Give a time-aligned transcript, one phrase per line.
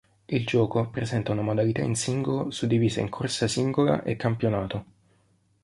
[0.29, 4.85] Il gioco presenta una modalità in singolo suddivisa in corsa singola e campionato.